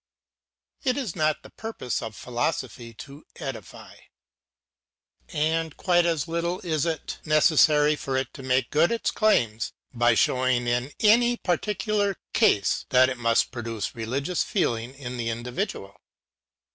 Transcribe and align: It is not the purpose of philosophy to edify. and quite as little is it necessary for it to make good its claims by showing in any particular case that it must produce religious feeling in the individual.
It 0.83 0.97
is 0.97 1.15
not 1.15 1.43
the 1.43 1.51
purpose 1.51 2.01
of 2.01 2.15
philosophy 2.15 2.91
to 2.95 3.23
edify. 3.35 3.97
and 5.29 5.77
quite 5.77 6.07
as 6.07 6.27
little 6.27 6.59
is 6.61 6.87
it 6.87 7.19
necessary 7.23 7.95
for 7.95 8.17
it 8.17 8.33
to 8.33 8.41
make 8.41 8.71
good 8.71 8.91
its 8.91 9.11
claims 9.11 9.73
by 9.93 10.15
showing 10.15 10.65
in 10.65 10.91
any 11.01 11.37
particular 11.37 12.17
case 12.33 12.87
that 12.89 13.09
it 13.09 13.17
must 13.19 13.51
produce 13.51 13.93
religious 13.93 14.43
feeling 14.43 14.95
in 14.95 15.17
the 15.17 15.29
individual. 15.29 16.01